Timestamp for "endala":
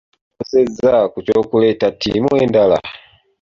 2.43-2.77